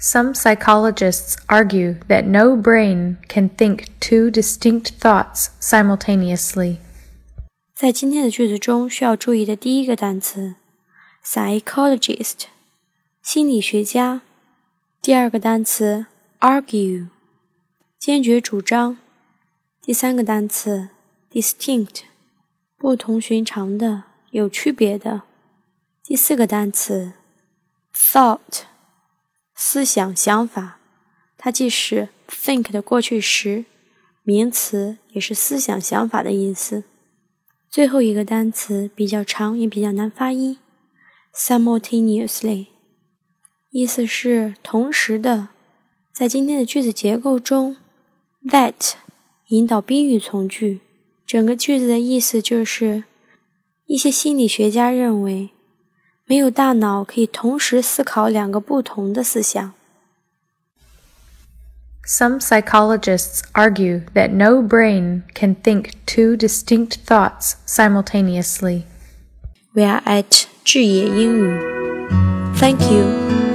[0.00, 6.76] Some psychologists argue that no brain can think two distinct thoughts simultaneously.
[7.74, 10.56] 在今天的句子中，需要注意的第一个单词
[11.24, 12.44] psychologist，
[13.22, 14.20] 心理学家。
[15.00, 16.06] 第二个单词
[16.40, 17.08] argue，
[17.98, 18.98] 坚决主张。
[19.80, 20.90] 第三个单词
[21.32, 22.02] distinct，
[22.76, 25.22] 不同寻常的，有区别的。
[26.02, 27.14] 第四个单词
[27.94, 28.64] thought。
[29.71, 30.79] 思想、想法，
[31.37, 33.65] 它既是 think 的过去时，
[34.23, 36.85] 名词，也是思想、想法的意思。
[37.69, 40.57] 最后一个单词比较长，也比较难发音
[41.35, 42.65] ，simultaneously，
[43.69, 45.49] 意思是同时的。
[46.11, 47.77] 在今天的句子结构中
[48.49, 48.93] ，that
[49.49, 50.79] 引导宾语从句，
[51.27, 53.03] 整个句子的意思就是，
[53.85, 55.51] 一些心理学家认为。
[56.29, 59.73] 没有大脑可以同时思考两个不同的思想。
[62.05, 68.83] Some psychologists argue that no brain can think two distinct thoughts simultaneously.
[69.73, 71.59] We are at 智也英语。
[72.59, 73.48] Thank you.